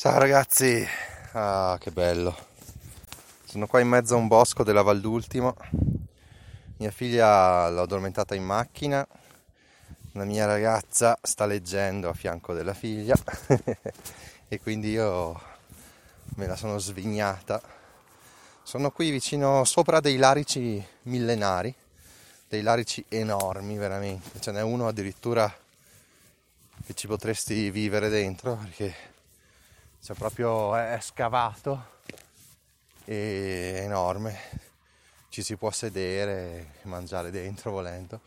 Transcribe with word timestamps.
Ciao 0.00 0.18
ragazzi. 0.18 0.82
Ah, 1.32 1.76
che 1.78 1.90
bello. 1.90 2.34
Sono 3.44 3.66
qua 3.66 3.80
in 3.80 3.88
mezzo 3.88 4.14
a 4.14 4.16
un 4.16 4.28
bosco 4.28 4.64
della 4.64 4.80
Valdultimo. 4.80 5.54
Mia 6.78 6.90
figlia 6.90 7.68
l'ho 7.68 7.82
addormentata 7.82 8.34
in 8.34 8.42
macchina 8.42 9.06
la 10.12 10.24
mia 10.24 10.46
ragazza 10.46 11.18
sta 11.20 11.44
leggendo 11.44 12.08
a 12.08 12.14
fianco 12.14 12.54
della 12.54 12.72
figlia 12.72 13.14
e 14.48 14.60
quindi 14.62 14.88
io 14.88 15.38
me 16.36 16.46
la 16.46 16.56
sono 16.56 16.78
svignata. 16.78 17.60
Sono 18.62 18.90
qui 18.92 19.10
vicino 19.10 19.64
sopra 19.64 20.00
dei 20.00 20.16
larici 20.16 20.82
millenari, 21.02 21.74
dei 22.48 22.62
larici 22.62 23.04
enormi 23.06 23.76
veramente, 23.76 24.40
ce 24.40 24.50
n'è 24.50 24.62
uno 24.62 24.88
addirittura 24.88 25.54
che 26.86 26.94
ci 26.94 27.06
potresti 27.06 27.68
vivere 27.68 28.08
dentro 28.08 28.54
perché 28.54 29.09
c'è 30.02 30.14
proprio 30.14 30.74
è 30.76 30.98
scavato 31.00 31.98
e 33.04 33.74
è 33.76 33.84
enorme, 33.84 34.38
ci 35.28 35.42
si 35.42 35.56
può 35.56 35.70
sedere 35.70 36.74
e 36.82 36.88
mangiare 36.88 37.30
dentro 37.30 37.70
volendo 37.70 38.20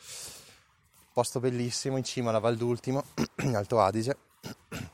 posto 1.13 1.39
bellissimo 1.39 1.97
in 1.97 2.03
cima 2.03 2.31
alla 2.31 2.39
Val 2.39 2.57
d'Ultimo, 2.57 3.05
in 3.41 3.55
Alto 3.55 3.79
Adige. 3.79 4.17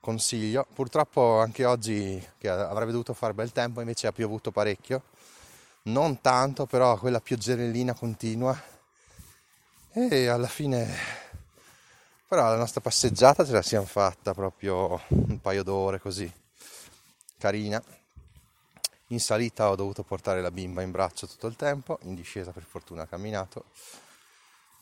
Consiglio. 0.00 0.66
Purtroppo 0.74 1.38
anche 1.38 1.64
oggi, 1.64 2.22
che 2.36 2.48
avrebbe 2.48 2.90
dovuto 2.90 3.14
fare 3.14 3.32
bel 3.32 3.52
tempo, 3.52 3.80
invece 3.80 4.08
ha 4.08 4.12
piovuto 4.12 4.50
parecchio. 4.50 5.04
Non 5.82 6.20
tanto, 6.20 6.66
però 6.66 6.98
quella 6.98 7.20
pioggerellina 7.20 7.94
continua. 7.94 8.60
E 9.92 10.26
alla 10.26 10.48
fine, 10.48 10.94
però 12.26 12.48
la 12.48 12.56
nostra 12.56 12.80
passeggiata 12.80 13.44
ce 13.44 13.52
la 13.52 13.62
siamo 13.62 13.86
fatta 13.86 14.34
proprio 14.34 15.00
un 15.08 15.40
paio 15.40 15.62
d'ore 15.62 16.00
così. 16.00 16.30
Carina. 17.38 17.82
In 19.10 19.20
salita 19.20 19.70
ho 19.70 19.76
dovuto 19.76 20.02
portare 20.02 20.40
la 20.40 20.50
bimba 20.50 20.82
in 20.82 20.90
braccio 20.90 21.28
tutto 21.28 21.46
il 21.46 21.54
tempo, 21.54 22.00
in 22.02 22.16
discesa 22.16 22.50
per 22.50 22.64
fortuna 22.64 23.02
ha 23.02 23.06
camminato 23.06 23.66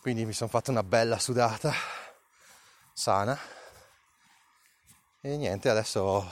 quindi 0.04 0.26
mi 0.26 0.34
sono 0.34 0.50
fatto 0.50 0.70
una 0.70 0.82
bella 0.82 1.18
sudata 1.18 1.72
sana 2.92 3.38
e 5.22 5.36
niente 5.38 5.70
adesso 5.70 6.30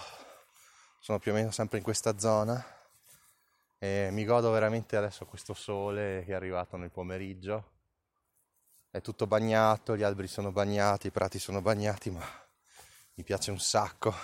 sono 1.00 1.18
più 1.18 1.33
o 1.33 1.34
meno 1.34 1.50
sempre 1.50 1.78
in 1.78 1.83
questa 1.83 2.18
zona 2.18 2.62
e 3.78 4.10
mi 4.12 4.27
godo 4.27 4.50
veramente 4.50 4.98
adesso 4.98 5.24
questo 5.24 5.55
sole 5.55 6.22
che 6.27 6.33
è 6.33 6.34
arrivato 6.34 6.77
nel 6.77 6.90
pomeriggio 6.90 7.70
è 8.92 9.00
tutto 9.00 9.26
bagnato 9.26 9.96
gli 9.96 10.04
alberi 10.04 10.28
sono 10.28 10.52
bagnati 10.52 11.08
i 11.08 11.10
prati 11.10 11.40
sono 11.40 11.60
bagnati 11.60 12.10
ma 12.10 12.24
mi 13.14 13.24
piace 13.24 13.50
un 13.50 13.58
sacco 13.58 14.14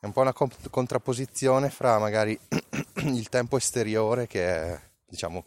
è 0.00 0.04
un 0.04 0.12
po' 0.12 0.22
una 0.22 0.32
contrapposizione 0.32 1.70
fra 1.70 2.00
magari 2.00 2.36
il 3.04 3.28
tempo 3.28 3.56
esteriore 3.56 4.26
che 4.26 4.44
è 4.44 4.80
diciamo 5.06 5.44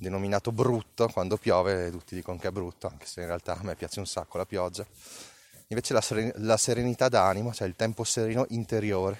denominato 0.00 0.50
brutto, 0.50 1.08
quando 1.08 1.36
piove 1.36 1.90
tutti 1.90 2.14
dicono 2.14 2.38
che 2.38 2.48
è 2.48 2.50
brutto, 2.50 2.86
anche 2.86 3.04
se 3.04 3.20
in 3.20 3.26
realtà 3.26 3.58
a 3.58 3.62
me 3.62 3.76
piace 3.76 4.00
un 4.00 4.06
sacco 4.06 4.38
la 4.38 4.46
pioggia. 4.46 4.84
Invece 5.68 5.92
la, 5.92 6.00
seren- 6.00 6.32
la 6.36 6.56
serenità 6.56 7.08
d'animo, 7.08 7.52
cioè 7.52 7.68
il 7.68 7.76
tempo 7.76 8.02
sereno 8.02 8.46
interiore. 8.48 9.18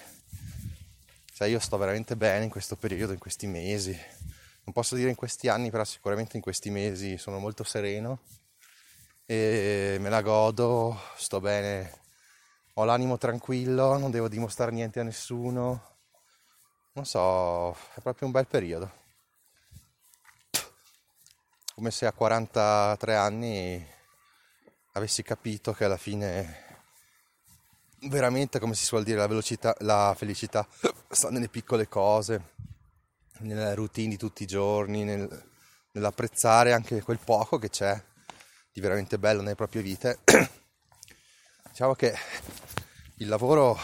Cioè 1.34 1.48
io 1.48 1.58
sto 1.58 1.76
veramente 1.76 2.16
bene 2.16 2.44
in 2.44 2.50
questo 2.50 2.76
periodo, 2.76 3.12
in 3.12 3.18
questi 3.18 3.46
mesi. 3.46 3.96
Non 4.64 4.72
posso 4.72 4.94
dire 4.94 5.10
in 5.10 5.16
questi 5.16 5.48
anni, 5.48 5.70
però 5.70 5.84
sicuramente 5.84 6.36
in 6.36 6.42
questi 6.42 6.70
mesi 6.70 7.18
sono 7.18 7.38
molto 7.38 7.64
sereno 7.64 8.20
e 9.26 9.96
me 10.00 10.08
la 10.08 10.22
godo, 10.22 10.98
sto 11.16 11.40
bene, 11.40 11.98
ho 12.74 12.84
l'animo 12.84 13.18
tranquillo, 13.18 13.98
non 13.98 14.10
devo 14.10 14.28
dimostrare 14.28 14.72
niente 14.72 15.00
a 15.00 15.04
nessuno. 15.04 15.96
Non 16.92 17.04
so, 17.04 17.72
è 17.94 18.00
proprio 18.00 18.26
un 18.26 18.32
bel 18.32 18.46
periodo 18.46 18.98
come 21.80 21.92
se 21.92 22.04
a 22.04 22.12
43 22.12 23.16
anni 23.16 23.86
avessi 24.92 25.22
capito 25.22 25.72
che 25.72 25.86
alla 25.86 25.96
fine 25.96 26.82
veramente 28.00 28.58
come 28.58 28.74
si 28.74 28.84
suol 28.84 29.02
dire 29.02 29.16
la 29.16 29.26
velocità 29.26 29.74
la 29.78 30.14
felicità 30.14 30.68
sta 31.08 31.30
nelle 31.30 31.48
piccole 31.48 31.88
cose 31.88 32.56
nella 33.40 33.74
routine 33.74 34.08
di 34.08 34.16
tutti 34.16 34.42
i 34.42 34.46
giorni 34.46 35.04
nel, 35.04 35.28
nell'apprezzare 35.92 36.72
anche 36.72 37.02
quel 37.02 37.18
poco 37.18 37.58
che 37.58 37.70
c'è 37.70 38.02
di 38.72 38.80
veramente 38.80 39.18
bello 39.18 39.42
nelle 39.42 39.54
proprie 39.54 39.82
vite 39.82 40.20
diciamo 41.68 41.94
che 41.94 42.14
il 43.16 43.28
lavoro 43.28 43.78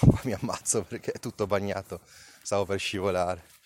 mi 0.24 0.32
ammazzo 0.32 0.82
perché 0.82 1.12
è 1.12 1.18
tutto 1.18 1.46
bagnato 1.46 2.00
stavo 2.42 2.64
per 2.64 2.78
scivolare 2.78 3.58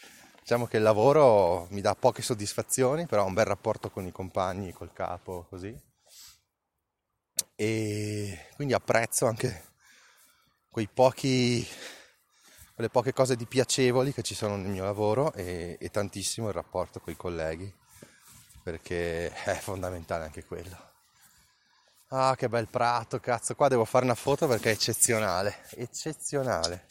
Diciamo 0.45 0.67
che 0.67 0.77
il 0.77 0.83
lavoro 0.83 1.69
mi 1.71 1.81
dà 1.81 1.95
poche 1.95 2.21
soddisfazioni, 2.21 3.07
però 3.07 3.23
ho 3.23 3.27
un 3.29 3.33
bel 3.33 3.47
rapporto 3.47 3.89
con 3.89 4.05
i 4.05 4.13
compagni, 4.13 4.75
col 4.75 4.93
capo, 4.93 5.47
così. 5.49 5.75
E 7.57 8.49
quindi 8.55 8.75
apprezzo 8.75 9.25
anche 9.25 9.73
quei 10.69 10.87
pochi, 10.87 11.67
quelle 12.75 12.91
poche 12.91 13.13
cose 13.13 13.37
di 13.37 13.47
piacevoli 13.47 14.13
che 14.13 14.23
ci 14.23 14.35
sono 14.35 14.57
nel 14.57 14.71
mio 14.71 14.85
lavoro 14.85 15.33
e, 15.33 15.77
e 15.81 15.91
tantissimo 15.91 16.49
il 16.49 16.55
rapporto 16.55 17.01
con 17.01 17.13
i 17.13 17.17
colleghi, 17.17 17.73
perché 18.63 19.33
è 19.33 19.55
fondamentale 19.55 20.25
anche 20.25 20.45
quello. 20.45 20.93
Ah, 22.09 22.35
che 22.37 22.49
bel 22.49 22.69
prato, 22.69 23.19
cazzo, 23.21 23.55
qua 23.55 23.69
devo 23.69 23.85
fare 23.85 24.05
una 24.05 24.15
foto 24.15 24.47
perché 24.47 24.71
è 24.71 24.75
eccezionale, 24.75 25.65
eccezionale. 25.71 26.87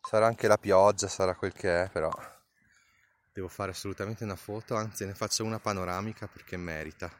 Sarà 0.00 0.26
anche 0.26 0.48
la 0.48 0.58
pioggia, 0.58 1.08
sarà 1.08 1.34
quel 1.34 1.52
che 1.52 1.84
è, 1.84 1.90
però 1.90 2.10
Devo 3.34 3.48
fare 3.48 3.72
assolutamente 3.72 4.22
una 4.22 4.36
foto, 4.36 4.76
anzi 4.76 5.04
ne 5.04 5.12
faccio 5.12 5.42
una 5.42 5.58
panoramica 5.58 6.28
perché 6.28 6.56
merita. 6.56 7.10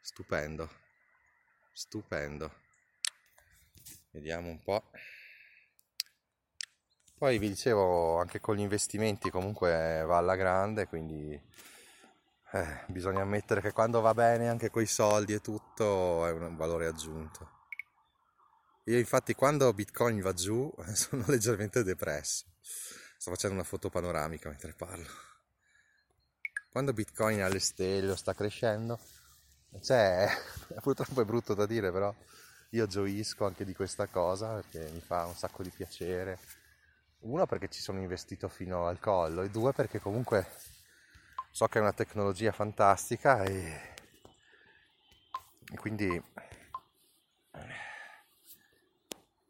Stupendo. 0.00 0.70
Stupendo. 1.70 2.50
Vediamo 4.10 4.48
un 4.48 4.58
po'. 4.62 4.90
Poi 7.18 7.36
vi 7.38 7.48
dicevo, 7.48 8.18
anche 8.20 8.38
con 8.38 8.54
gli 8.54 8.60
investimenti 8.60 9.28
comunque 9.28 10.04
va 10.06 10.18
alla 10.18 10.36
grande, 10.36 10.86
quindi 10.86 11.32
eh, 12.52 12.84
bisogna 12.86 13.22
ammettere 13.22 13.60
che 13.60 13.72
quando 13.72 14.00
va 14.00 14.14
bene 14.14 14.48
anche 14.48 14.70
con 14.70 14.82
i 14.82 14.86
soldi 14.86 15.32
e 15.32 15.40
tutto 15.40 16.24
è 16.24 16.30
un 16.30 16.54
valore 16.56 16.86
aggiunto. 16.86 17.56
Io 18.84 18.98
infatti 18.98 19.34
quando 19.34 19.72
Bitcoin 19.74 20.20
va 20.20 20.32
giù 20.32 20.72
sono 20.94 21.24
leggermente 21.26 21.82
depresso. 21.82 22.44
Sto 22.60 23.32
facendo 23.32 23.56
una 23.56 23.64
foto 23.64 23.90
panoramica 23.90 24.48
mentre 24.48 24.72
parlo. 24.74 25.08
Quando 26.70 26.92
Bitcoin 26.92 27.38
è 27.38 27.42
alle 27.42 27.58
stelle 27.58 28.12
o 28.12 28.16
sta 28.16 28.32
crescendo, 28.32 28.96
cioè, 29.82 30.30
purtroppo 30.80 31.20
è 31.20 31.24
brutto 31.24 31.54
da 31.54 31.66
dire, 31.66 31.90
però 31.90 32.14
io 32.70 32.86
gioisco 32.86 33.44
anche 33.44 33.64
di 33.64 33.74
questa 33.74 34.06
cosa 34.06 34.54
perché 34.54 34.88
mi 34.92 35.00
fa 35.00 35.26
un 35.26 35.34
sacco 35.34 35.64
di 35.64 35.70
piacere. 35.70 36.38
Uno 37.20 37.46
perché 37.46 37.68
ci 37.68 37.80
sono 37.80 38.00
investito 38.00 38.48
fino 38.48 38.86
al 38.86 39.00
collo 39.00 39.42
e 39.42 39.50
due 39.50 39.72
perché 39.72 40.00
comunque 40.00 40.46
so 41.50 41.66
che 41.66 41.78
è 41.78 41.82
una 41.82 41.92
tecnologia 41.92 42.52
fantastica 42.52 43.42
e, 43.42 43.94
e 45.72 45.76
quindi 45.76 46.22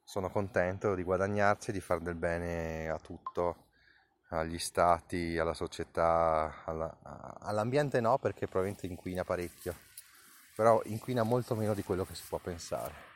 sono 0.02 0.30
contento 0.30 0.94
di 0.94 1.02
guadagnarci 1.02 1.68
e 1.68 1.72
di 1.74 1.80
fare 1.80 2.00
del 2.00 2.14
bene 2.14 2.88
a 2.88 2.98
tutto, 2.98 3.66
agli 4.30 4.58
stati, 4.58 5.38
alla 5.38 5.52
società, 5.52 6.62
alla, 6.64 6.96
all'ambiente 7.40 8.00
no 8.00 8.16
perché 8.16 8.46
probabilmente 8.46 8.86
inquina 8.86 9.24
parecchio, 9.24 9.74
però 10.54 10.80
inquina 10.86 11.22
molto 11.22 11.54
meno 11.54 11.74
di 11.74 11.82
quello 11.82 12.06
che 12.06 12.14
si 12.14 12.24
può 12.26 12.38
pensare. 12.38 13.06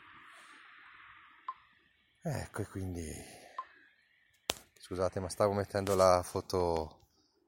Ecco 2.20 2.60
e 2.60 2.66
quindi 2.66 3.41
scusate 4.92 5.20
ma 5.20 5.30
stavo 5.30 5.54
mettendo 5.54 5.94
la 5.94 6.22
foto 6.22 6.98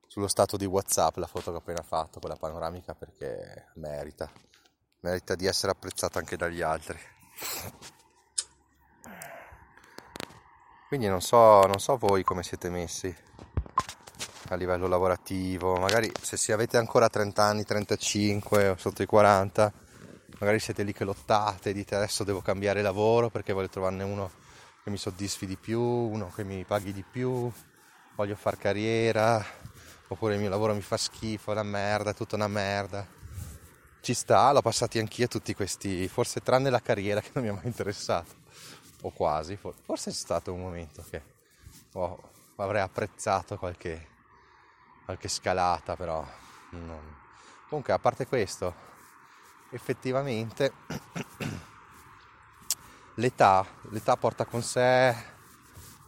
sullo 0.07 0.29
stato 0.29 0.57
di 0.57 0.65
Whatsapp, 0.65 1.19
la 1.19 1.27
foto 1.27 1.51
che 1.51 1.57
ho 1.57 1.61
appena 1.61 1.83
fatto, 1.83 2.19
quella 2.19 2.37
panoramica 2.37 2.95
perché 2.95 3.67
merita, 3.75 4.33
merita 5.01 5.35
di 5.35 5.45
essere 5.45 5.73
apprezzata 5.73 6.19
anche 6.19 6.39
dagli 6.39 6.63
altri. 6.63 6.99
Quindi 10.89 11.07
non 11.07 11.21
so, 11.21 11.67
non 11.67 11.81
so 11.81 11.99
voi 11.99 12.25
come 12.25 12.43
siete 12.43 12.71
messi 12.71 13.15
a 14.49 14.55
livello 14.55 14.87
lavorativo, 14.87 15.77
magari 15.77 16.11
se 16.23 16.39
si 16.39 16.51
avete 16.51 16.79
ancora 16.79 17.11
30 17.11 17.43
anni, 17.43 17.65
35 17.65 18.69
o 18.69 18.77
sotto 18.79 19.03
i 19.03 19.07
40, 19.07 19.71
magari 20.39 20.61
siete 20.61 20.83
lì 20.83 20.95
che 20.95 21.05
lottate, 21.05 21.75
dite 21.75 21.95
adesso 21.95 22.25
devo 22.25 22.41
cambiare 22.41 22.81
lavoro 22.81 23.29
perché 23.29 23.53
voglio 23.53 23.69
trovarne 23.69 24.03
uno 24.03 24.31
che 24.85 24.91
mi 24.91 24.99
soddisfi 24.99 25.47
di 25.47 25.57
più, 25.57 25.81
uno 25.81 26.31
che 26.35 26.45
mi 26.45 26.63
paghi 26.65 26.93
di 26.93 27.03
più, 27.03 27.51
voglio 28.17 28.37
fare 28.37 28.59
carriera, 28.59 29.43
oppure 30.09 30.35
il 30.35 30.41
mio 30.41 30.51
lavoro 30.51 30.75
mi 30.75 30.83
fa 30.83 30.99
schifo, 30.99 31.51
è 31.51 31.55
una 31.55 31.63
merda, 31.63 32.11
è 32.11 32.15
tutta 32.15 32.37
una 32.37 32.49
merda. 32.49 33.07
Ci 34.03 34.13
sta, 34.13 34.53
l'ho 34.53 34.61
passati 34.61 34.99
anch'io 34.99 35.27
tutti 35.27 35.55
questi, 35.55 36.07
forse 36.07 36.43
tranne 36.43 36.69
la 36.69 36.83
carriera 36.83 37.21
che 37.25 37.31
non 37.33 37.45
mi 37.45 37.49
ha 37.49 37.55
mai 37.55 37.65
interessato, 37.65 38.35
o 39.01 39.11
quasi, 39.11 39.57
forse 39.57 40.11
è 40.11 40.13
stato 40.13 40.53
un 40.53 40.61
momento 40.61 41.03
che 41.09 41.23
oh, 41.93 42.31
avrei 42.57 42.83
apprezzato 42.83 43.57
qualche, 43.57 44.09
qualche 45.07 45.29
scalata, 45.29 45.97
però 45.97 46.23
non. 46.73 47.23
Comunque, 47.71 47.95
a 47.95 47.99
parte 47.99 48.27
questo, 48.27 48.75
effettivamente 49.71 50.73
l'età, 53.15 53.67
l'età 53.91 54.17
porta 54.17 54.45
con 54.45 54.63
sé 54.63 55.33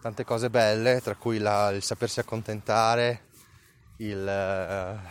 tante 0.07 0.25
cose 0.25 0.51
belle, 0.51 1.01
tra 1.01 1.17
cui 1.17 1.39
la, 1.39 1.71
il 1.71 1.83
sapersi 1.83 2.21
accontentare, 2.21 3.25
il, 3.97 4.17
uh, 4.17 5.09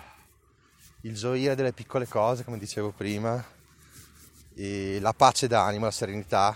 il 1.01 1.13
gioire 1.15 1.53
delle 1.53 1.73
piccole 1.73 2.07
cose, 2.07 2.45
come 2.45 2.57
dicevo 2.57 2.91
prima, 2.91 3.43
la 4.53 5.13
pace 5.13 5.47
d'animo, 5.47 5.83
la 5.83 5.91
serenità. 5.91 6.55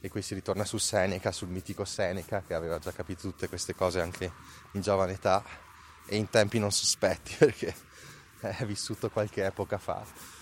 E 0.00 0.08
qui 0.08 0.22
si 0.22 0.34
ritorna 0.34 0.64
su 0.64 0.78
Seneca, 0.78 1.32
sul 1.32 1.48
mitico 1.48 1.84
Seneca, 1.84 2.44
che 2.46 2.54
aveva 2.54 2.78
già 2.78 2.92
capito 2.92 3.22
tutte 3.22 3.48
queste 3.48 3.74
cose 3.74 4.00
anche 4.00 4.30
in 4.72 4.80
giovane 4.80 5.14
età 5.14 5.42
e 6.06 6.14
in 6.14 6.30
tempi 6.30 6.60
non 6.60 6.70
sospetti, 6.70 7.34
perché 7.38 7.74
è 8.38 8.64
vissuto 8.64 9.10
qualche 9.10 9.44
epoca 9.44 9.78
fa. 9.78 10.37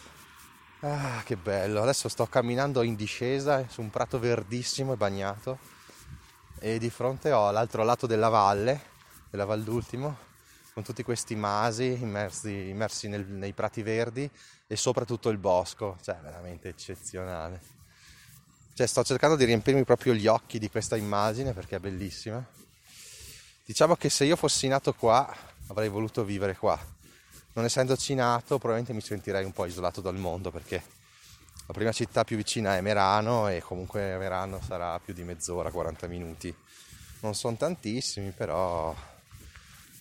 Ah, 0.81 1.23
che 1.25 1.37
bello! 1.37 1.81
Adesso 1.81 2.11
sto 2.11 2.27
camminando 2.27 2.83
in 2.83 2.97
discesa 2.97 3.67
su 3.67 3.81
un 3.81 3.89
prato 3.89 4.19
verdissimo 4.19 4.93
e 4.93 4.97
bagnato 4.97 5.59
e 6.59 6.79
di 6.79 6.91
fronte 6.91 7.33
ho 7.33 7.51
l'altro 7.51 7.83
lato 7.83 8.07
della 8.07 8.29
valle, 8.29 8.83
della 9.31 9.47
Val 9.47 9.63
d'Ultimo, 9.63 10.19
con 10.75 10.83
tutti 10.83 11.03
questi 11.03 11.35
masi 11.35 11.99
immersi, 11.99 12.69
immersi 12.69 13.09
nel, 13.09 13.27
nei 13.27 13.55
prati 13.55 13.83
verdi 13.83 14.31
e 14.67 14.77
soprattutto 14.77 15.31
il 15.31 15.39
bosco, 15.39 15.97
cioè 16.03 16.19
veramente 16.23 16.69
eccezionale. 16.69 17.75
Cioè, 18.75 18.87
sto 18.87 19.03
cercando 19.03 19.37
di 19.37 19.47
riempirmi 19.47 19.83
proprio 19.85 20.13
gli 20.13 20.27
occhi 20.27 20.59
di 20.59 20.69
questa 20.69 20.97
immagine 20.97 21.55
perché 21.55 21.77
è 21.77 21.81
bellissima. 21.81 22.45
Diciamo 23.65 23.97
che 23.97 24.11
se 24.11 24.27
io 24.27 24.37
fossi 24.37 24.69
nato 24.69 24.93
qua 24.93 25.35
avrei 25.69 25.89
voluto 25.89 26.23
vivere 26.23 26.55
qua 26.55 26.79
non 27.57 27.65
essendoci 27.65 28.15
nato 28.15 28.59
probabilmente 28.59 28.93
mi 28.93 29.01
sentirei 29.01 29.45
un 29.45 29.53
po' 29.53 29.65
isolato 29.65 30.03
dal 30.03 30.17
mondo 30.17 30.51
perché 30.51 30.83
la 31.67 31.73
prima 31.73 31.91
città 31.91 32.23
più 32.23 32.37
vicina 32.37 32.77
è 32.77 32.83
Merano 32.83 33.49
e 33.49 33.63
comunque 33.63 34.17
Merano 34.19 34.61
sarà 34.61 35.01
più 35.01 35.15
di 35.15 35.25
mezz'ora, 35.25 35.71
40 35.71 36.07
minuti. 36.07 36.55
Non 37.21 37.35
sono 37.35 37.57
tantissimi, 37.57 38.31
però 38.31 38.95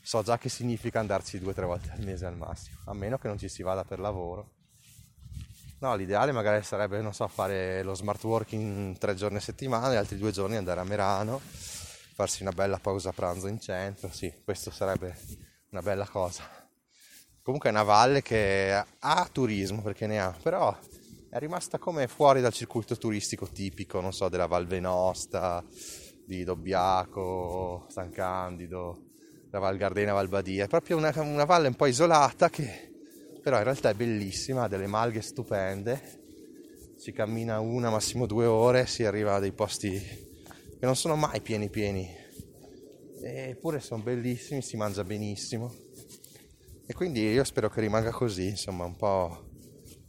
so 0.01 0.21
già 0.21 0.37
che 0.37 0.49
significa 0.49 0.99
andarci 0.99 1.39
due 1.39 1.51
o 1.51 1.53
tre 1.53 1.65
volte 1.65 1.91
al 1.91 2.03
mese 2.03 2.25
al 2.25 2.35
massimo, 2.35 2.77
a 2.85 2.93
meno 2.93 3.17
che 3.17 3.27
non 3.27 3.39
ci 3.39 3.47
si 3.47 3.63
vada 3.63 3.83
per 3.83 3.99
lavoro. 3.99 4.51
No, 5.79 5.95
l'ideale 5.95 6.33
magari 6.33 6.61
sarebbe, 6.61 7.01
non 7.01 7.13
so, 7.13 7.27
fare 7.27 7.81
lo 7.83 7.95
smart 7.95 8.23
working 8.25 8.97
tre 8.97 9.15
giorni 9.15 9.37
a 9.37 9.41
settimana 9.41 9.93
e 9.93 9.95
altri 9.95 10.17
due 10.17 10.31
giorni 10.31 10.57
andare 10.57 10.81
a 10.81 10.83
Merano, 10.83 11.39
farsi 11.39 12.41
una 12.41 12.51
bella 12.51 12.79
pausa 12.79 13.11
pranzo 13.11 13.47
in 13.47 13.59
centro, 13.59 14.11
sì, 14.11 14.31
questo 14.43 14.71
sarebbe 14.71 15.17
una 15.69 15.81
bella 15.81 16.07
cosa. 16.07 16.64
Comunque 17.45 17.69
è 17.69 17.73
una 17.73 17.83
valle 17.83 18.23
che 18.23 18.73
ha 18.73 19.29
turismo 19.31 19.83
perché 19.83 20.07
ne 20.07 20.19
ha, 20.19 20.35
però 20.41 20.75
è 21.29 21.37
rimasta 21.37 21.77
come 21.77 22.07
fuori 22.07 22.41
dal 22.41 22.51
circuito 22.51 22.97
turistico 22.97 23.45
tipico, 23.45 24.01
non 24.01 24.13
so, 24.13 24.29
della 24.29 24.47
Val 24.47 24.65
Venosta, 24.65 25.63
di 26.25 26.43
Dobbiaco, 26.43 27.85
San 27.87 28.09
Candido, 28.09 28.97
la 29.51 29.59
Val 29.59 29.77
Gardena, 29.77 30.13
Val 30.13 30.27
Badia. 30.27 30.65
È 30.65 30.67
proprio 30.67 30.97
una, 30.97 31.13
una 31.17 31.45
valle 31.45 31.67
un 31.67 31.75
po' 31.75 31.85
isolata 31.85 32.49
che 32.49 32.91
però 33.43 33.57
in 33.57 33.63
realtà 33.63 33.91
è 33.91 33.93
bellissima, 33.93 34.63
ha 34.63 34.67
delle 34.67 34.87
malghe 34.87 35.21
stupende. 35.21 36.01
Si 36.95 37.11
cammina 37.11 37.59
una, 37.59 37.91
massimo 37.91 38.25
due 38.25 38.47
ore, 38.47 38.87
si 38.87 39.05
arriva 39.05 39.35
a 39.35 39.39
dei 39.39 39.51
posti 39.51 39.91
che 39.91 40.85
non 40.85 40.95
sono 40.95 41.15
mai 41.15 41.41
pieni 41.41 41.69
pieni. 41.69 42.09
Eppure 43.21 43.81
sono 43.81 44.01
bellissimi, 44.01 44.63
si 44.63 44.77
mangia 44.77 45.03
benissimo 45.03 45.84
e 46.87 46.93
quindi 46.93 47.21
io 47.21 47.43
spero 47.43 47.69
che 47.69 47.81
rimanga 47.81 48.11
così, 48.11 48.49
insomma, 48.49 48.85
un 48.85 48.95
po', 48.95 49.49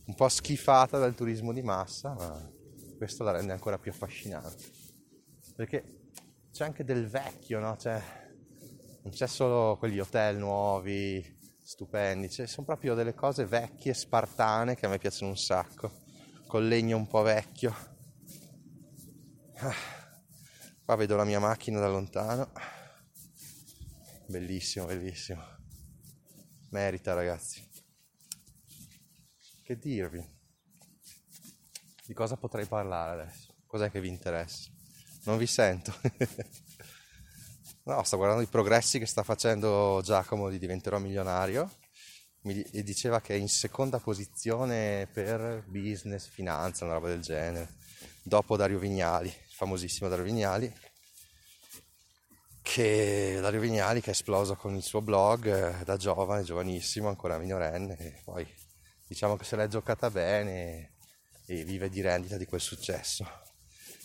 un 0.05 0.14
po' 0.14 0.28
schifata 0.28 0.99
dal 0.99 1.14
turismo 1.14 1.52
di 1.52 1.62
massa, 1.62 2.14
ma 2.14 2.52
questo 2.96 3.25
la 3.25 3.31
rende 3.31 3.52
ancora 3.52 3.78
più 3.78 3.90
affascinante. 3.90 4.64
Perché 5.55 6.11
c'è 6.52 6.64
anche 6.64 6.84
del 6.84 7.08
vecchio, 7.08 7.61
no? 7.61 7.76
C'è, 7.76 8.00
non 9.02 9.11
c'è 9.11 9.26
solo 9.26 9.78
quegli 9.78 9.99
hotel 9.99 10.37
nuovi, 10.37 11.38
stupendi, 11.62 12.28
ci 12.28 12.46
sono 12.46 12.67
proprio 12.67 12.94
delle 12.94 13.14
cose 13.14 13.46
vecchie, 13.46 13.94
spartane, 13.94 14.76
che 14.76 14.84
a 14.84 14.88
me 14.90 14.99
piacciono 14.99 15.31
un 15.31 15.38
sacco, 15.38 15.90
col 16.46 16.69
legno 16.69 16.96
un 16.96 17.06
po' 17.06 17.22
vecchio. 17.22 17.75
Ah, 19.56 19.75
qua 20.84 20.94
vedo 20.96 21.17
la 21.17 21.25
mia 21.25 21.40
macchina 21.40 21.81
da 21.81 21.88
lontano. 21.88 22.50
Bellissimo, 24.29 24.84
bellissimo. 24.84 25.56
Merita 26.76 27.14
ragazzi. 27.14 27.67
Che 29.62 29.78
dirvi? 29.78 30.23
Di 32.05 32.12
cosa 32.12 32.37
potrei 32.37 32.67
parlare 32.67 33.23
adesso? 33.23 33.55
Cos'è 33.64 33.90
che 33.90 33.99
vi 33.99 34.08
interessa? 34.08 34.69
Non 35.25 35.38
vi 35.38 35.46
sento. 35.46 35.94
no, 37.84 38.02
sto 38.02 38.17
guardando 38.19 38.43
i 38.43 38.46
progressi 38.46 38.99
che 38.99 39.06
sta 39.06 39.23
facendo 39.23 40.02
Giacomo 40.05 40.50
di 40.50 40.58
Diventerò 40.58 40.99
Milionario 40.99 41.78
e 42.43 42.82
diceva 42.82 43.22
che 43.22 43.32
è 43.32 43.38
in 43.38 43.49
seconda 43.49 43.99
posizione 43.99 45.08
per 45.11 45.64
business, 45.67 46.29
finanza, 46.29 46.84
una 46.84 46.93
roba 46.93 47.08
del 47.08 47.22
genere, 47.22 47.76
dopo 48.22 48.55
Dario 48.55 48.79
Vignali, 48.79 49.34
famosissimo 49.48 50.10
Dario 50.10 50.24
Vignali, 50.27 50.70
che 52.77 53.39
Dario 53.41 53.61
Vignali 53.61 54.03
che 54.03 54.09
è 54.09 54.13
esploso 54.13 54.55
con 54.55 54.75
il 54.75 54.83
suo 54.83 55.01
blog 55.01 55.47
eh, 55.47 55.85
da 55.85 55.97
giovane, 55.97 56.43
giovanissimo, 56.43 57.09
ancora 57.09 57.39
minorenne, 57.39 58.21
poi 58.23 58.47
diciamo 59.06 59.35
che 59.39 59.45
se 59.45 59.56
l'è 59.56 59.67
giocata 59.67 60.11
bene 60.11 60.93
e 61.47 61.65
vive 61.65 61.89
di 61.89 62.03
rendita 62.03 62.37
di 62.37 62.45
quel 62.45 62.61
successo. 62.61 63.27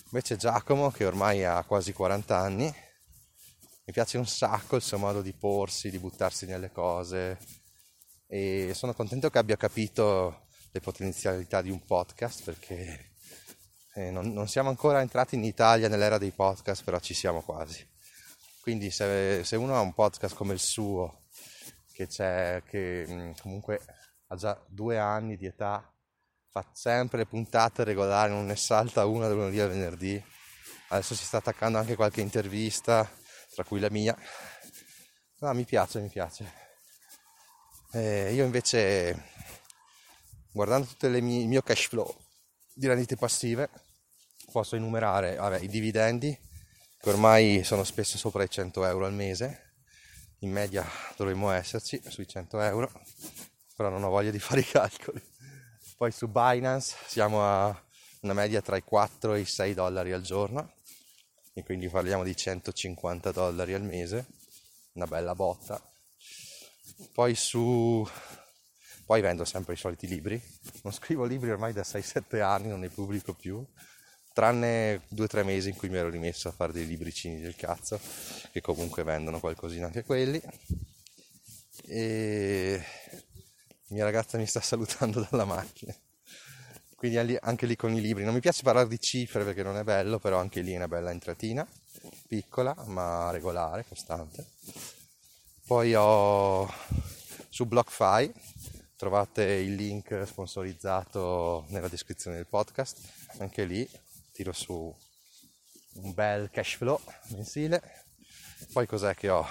Invece 0.06 0.38
Giacomo, 0.38 0.90
che 0.90 1.04
ormai 1.04 1.44
ha 1.44 1.62
quasi 1.66 1.92
40 1.92 2.38
anni, 2.38 2.63
mi 2.63 3.92
piace 3.92 4.18
un 4.18 4.25
sacco 4.25 4.78
il 4.78 4.82
suo 4.82 4.98
modo 4.98 5.22
di 5.22 5.34
porsi, 5.34 5.90
di 5.90 6.00
buttarsi 6.00 6.46
nelle 6.46 6.72
cose 6.72 7.40
e 8.25 8.72
sono 8.74 8.94
contento 8.94 9.30
che 9.30 9.38
abbia 9.38 9.58
capito 9.58 10.48
le 10.72 10.80
potenzialità 10.80 11.62
di 11.62 11.72
un 11.72 11.84
podcast 11.84 12.46
perché 12.46 13.16
eh, 13.96 14.12
non 14.12 14.48
siamo 14.48 14.70
ancora 14.70 15.01
entrati 15.01 15.36
in 15.36 15.44
Italia 15.44 15.90
nell'era 15.90 16.18
dei 16.18 16.32
podcast, 16.32 16.86
però 16.86 17.01
ci 17.01 17.13
siamo 17.13 17.42
quasi. 17.42 17.90
Quindi 18.62 18.91
se, 18.91 19.44
se, 19.44 19.56
uno 19.56 19.75
ha 19.75 19.82
un 19.82 19.94
podcast 19.94 20.36
come 20.36 20.53
il 20.53 20.60
suo, 20.60 21.24
che, 21.91 22.08
che 22.08 23.06
mm, 23.10 23.32
comunque 23.41 23.82
ha 24.27 24.36
già 24.36 24.63
due 24.68 24.98
anni 24.98 25.36
di 25.36 25.46
età, 25.46 25.91
fa 26.50 26.70
sempre 26.74 27.25
puntate 27.25 27.84
regolari, 27.84 28.32
non 28.32 28.46
ne 28.46 28.56
salta 28.56 29.06
una 29.06 29.27
da 29.27 29.34
lunedì 29.34 29.60
al 29.60 29.70
venerdì, 29.70 30.24
adesso 30.89 31.15
si 31.15 31.25
sta 31.25 31.38
attaccando 31.38 31.77
anche 31.77 31.96
qualche 31.96 32.22
intervista, 32.22 33.10
tra 33.53 33.63
cui 33.63 33.80
la 33.80 33.89
mia. 33.89 34.15
No, 35.39 35.53
mi 35.53 35.65
piace, 35.65 36.00
mi 36.00 36.10
piace. 36.10 36.60
Eh, 37.94 38.34
io 38.34 38.46
invece, 38.46 39.25
guardando 40.51 40.88
tutto 40.88 41.08
il 41.08 41.24
mio 41.24 41.62
cash 41.62 41.88
flow 41.88 42.15
di 42.74 42.88
rendite 42.88 43.15
passive, 43.15 43.70
posso 44.51 44.75
enumerare 44.75 45.36
vabbè, 45.36 45.60
i 45.60 45.68
dividendi, 45.68 46.38
che 47.01 47.10
ormai 47.10 47.63
sono 47.63 47.84
spesso 47.84 48.17
sopra 48.17 48.43
i 48.43 48.50
100 48.50 48.86
euro 48.86 49.05
al 49.08 49.13
mese, 49.13 49.74
in 50.39 50.51
media 50.51 50.88
dovremmo 51.17 51.50
esserci 51.50 52.00
sui 52.08 52.27
100 52.27 52.62
euro, 52.62 52.91
però 53.75 53.89
non 53.89 54.03
ho 54.03 54.10
voglia 54.10 54.29
di 54.29 54.39
fare 54.39 54.62
i 54.62 54.65
calcoli. 54.65 55.22
Poi 55.98 56.12
su 56.12 56.27
Binance 56.27 56.96
siamo 57.08 57.43
a 57.43 57.84
una 58.22 58.34
media 58.34 58.62
tra 58.62 58.77
i 58.77 58.84
4 58.84 59.34
e 59.34 59.39
i 59.39 59.46
6 59.46 59.74
dollari 59.74 60.12
al 60.12 60.22
giorno, 60.22 60.74
e 61.53 61.63
quindi 61.63 61.89
parliamo 61.89 62.24
di 62.24 62.36
150 62.36 63.31
dollari 63.31 63.74
al 63.74 63.84
mese, 63.84 64.27
una 64.93 65.08
bella 65.08 65.34
botta. 65.34 65.81
Poi 67.13 67.34
su 67.34 68.08
Poi 69.12 69.20
vendo 69.20 69.43
sempre 69.43 69.74
i 69.74 69.77
soliti 69.77 70.08
libri. 70.08 70.41
Non 70.84 70.93
scrivo 70.93 71.25
libri 71.25 71.51
ormai 71.51 71.74
da 71.74 71.81
6-7 71.81 72.41
anni, 72.41 72.70
non 72.70 72.79
ne 72.79 72.88
pubblico 72.88 73.34
più. 73.34 73.62
Tranne 74.33 75.01
2-3 75.13 75.43
mesi 75.43 75.69
in 75.69 75.75
cui 75.75 75.89
mi 75.89 75.97
ero 75.97 76.09
rimesso 76.09 76.47
a 76.47 76.51
fare 76.51 76.71
dei 76.71 76.88
libricini 76.88 77.41
del 77.41 77.55
cazzo, 77.55 78.00
che 78.51 78.61
comunque 78.61 79.03
vendono 79.03 79.39
qualcosina 79.39 79.88
anche 79.88 80.03
quelli. 80.03 80.41
E 81.83 82.83
mia 83.88 84.03
ragazza 84.03 84.38
mi 84.38 84.45
sta 84.45 84.59
salutando 84.61 85.25
dalla 85.29 85.45
macchina. 85.45 85.95
Quindi 86.95 87.38
anche 87.41 87.65
lì 87.65 87.75
con 87.75 87.93
i 87.95 88.00
libri. 88.00 88.23
Non 88.23 88.33
mi 88.33 88.39
piace 88.39 88.61
parlare 88.61 88.88
di 88.88 89.00
cifre 89.00 89.43
perché 89.43 89.63
non 89.63 89.75
è 89.75 89.83
bello, 89.83 90.19
però 90.19 90.38
anche 90.39 90.61
lì 90.61 90.73
è 90.73 90.75
una 90.75 90.88
bella 90.88 91.09
entratina, 91.09 91.67
piccola 92.27 92.75
ma 92.85 93.31
regolare, 93.31 93.85
costante. 93.88 94.45
Poi 95.65 95.95
ho 95.95 96.71
su 97.50 97.65
BlockFi, 97.65 98.31
trovate 98.95 99.43
il 99.43 99.73
link 99.73 100.23
sponsorizzato 100.27 101.65
nella 101.69 101.88
descrizione 101.88 102.35
del 102.35 102.45
podcast, 102.45 103.00
anche 103.39 103.65
lì 103.65 103.89
tiro 104.41 104.53
su 104.53 104.95
un 105.93 106.13
bel 106.13 106.50
cash 106.50 106.77
flow 106.77 107.00
mensile. 107.29 107.81
Poi 108.74 108.88
cos'è 108.88 109.13
che 109.13 109.29
ho? 109.29 109.45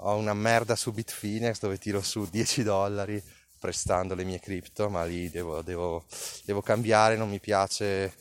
Ho 0.00 0.16
una 0.16 0.34
merda 0.34 0.74
su 0.74 0.92
Bitfinex 0.92 1.60
dove 1.60 1.78
tiro 1.78 2.02
su 2.02 2.28
10 2.28 2.62
dollari 2.62 3.22
prestando 3.58 4.14
le 4.14 4.24
mie 4.24 4.40
cripto, 4.40 4.88
ma 4.88 5.04
lì 5.04 5.30
devo, 5.30 5.62
devo, 5.62 6.04
devo 6.44 6.62
cambiare, 6.62 7.16
non 7.16 7.28
mi 7.28 7.40
piace, 7.40 8.14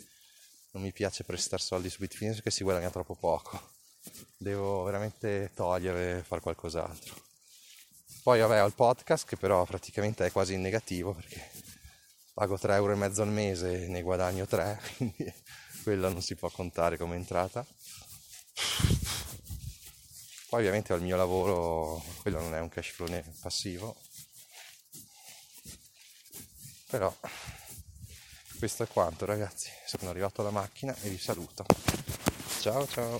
non 0.71 0.81
mi 0.81 0.91
piace 0.91 1.23
prestare 1.23 1.61
soldi 1.61 1.89
su 1.89 1.99
Bitfinex 1.99 2.35
perché 2.35 2.51
si 2.51 2.63
guadagna 2.63 2.89
troppo 2.89 3.15
poco. 3.15 3.75
Devo 4.37 4.83
veramente 4.83 5.51
togliere 5.55 6.19
e 6.19 6.23
fare 6.23 6.41
qualcos'altro. 6.41 7.15
Poi 8.23 8.39
vabbè 8.39 8.61
ho 8.61 8.67
il 8.67 8.73
podcast 8.73 9.27
che 9.27 9.37
però 9.37 9.63
praticamente 9.65 10.25
è 10.25 10.31
quasi 10.31 10.53
in 10.53 10.61
negativo 10.61 11.13
perché 11.13 11.49
pago 12.37 12.53
3,5 12.53 12.71
euro 12.73 12.93
al 13.23 13.27
mese 13.29 13.85
e 13.85 13.87
ne 13.87 14.03
guadagno 14.03 14.45
3, 14.45 14.79
quindi 14.97 15.33
quello 15.81 16.07
non 16.09 16.21
si 16.21 16.35
può 16.35 16.51
contare 16.51 16.95
come 16.95 17.15
entrata. 17.15 17.65
Poi 20.47 20.59
ovviamente 20.59 20.93
il 20.93 21.01
mio 21.01 21.17
lavoro, 21.17 21.99
quello 22.21 22.39
non 22.39 22.53
è 22.53 22.59
un 22.59 22.69
cash 22.69 22.91
flow 22.91 23.23
passivo, 23.41 23.95
però 26.91 27.11
questo 28.59 28.83
è 28.83 28.87
quanto 28.87 29.25
ragazzi, 29.25 29.71
sono 29.87 30.11
arrivato 30.11 30.41
alla 30.41 30.51
macchina 30.51 30.95
e 31.01 31.09
vi 31.09 31.17
saluto. 31.17 31.65
Ciao 32.59 32.85
ciao! 32.85 33.19